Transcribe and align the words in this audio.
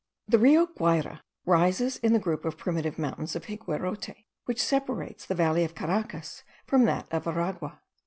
The 0.27 0.39
Rio 0.39 0.65
Guayra 0.65 1.21
rises 1.45 1.97
in 1.97 2.11
the 2.13 2.17
group 2.17 2.43
of 2.43 2.57
primitive 2.57 2.97
mountains 2.97 3.35
of 3.35 3.45
Higuerote, 3.45 4.15
which 4.45 4.59
separates 4.59 5.27
the 5.27 5.35
valley 5.35 5.63
of 5.63 5.75
Caracas 5.75 6.41
from 6.65 6.85
that 6.85 7.07
of 7.13 7.27
Aragua. 7.27 7.81